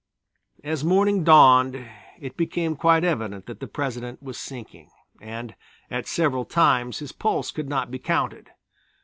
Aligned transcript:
As 0.63 0.83
morning 0.83 1.23
dawned 1.23 1.75
it 2.19 2.35
became 2.35 2.75
quite 2.75 3.03
evident 3.03 3.45
that 3.45 3.59
the 3.59 3.67
President 3.67 4.23
was 4.23 4.35
sinking, 4.39 4.89
and 5.21 5.53
at 5.91 6.07
several 6.07 6.43
times 6.43 6.97
his 6.97 7.11
pulse 7.11 7.51
could 7.51 7.69
not 7.69 7.91
be 7.91 7.99
counted. 7.99 8.49